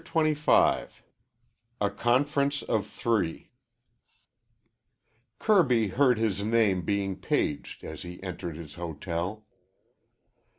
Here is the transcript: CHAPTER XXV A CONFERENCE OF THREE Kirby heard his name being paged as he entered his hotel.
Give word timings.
CHAPTER 0.03 0.33
XXV 0.33 0.89
A 1.79 1.89
CONFERENCE 1.91 2.63
OF 2.63 2.87
THREE 2.87 3.51
Kirby 5.37 5.89
heard 5.89 6.17
his 6.17 6.43
name 6.43 6.81
being 6.83 7.15
paged 7.17 7.83
as 7.83 8.01
he 8.01 8.17
entered 8.23 8.55
his 8.57 8.73
hotel. 8.73 9.45